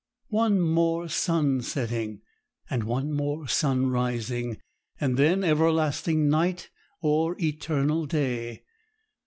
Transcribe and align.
One 0.29 0.59
more 0.59 1.07
sun 1.09 1.61
setting, 1.61 2.21
and 2.67 2.85
one 2.85 3.13
more 3.13 3.47
sun 3.47 3.85
rising, 3.91 4.57
and 4.99 5.15
then 5.15 5.43
everlasting 5.43 6.27
night, 6.27 6.71
or 7.01 7.35
eternal 7.39 8.07
day! 8.07 8.63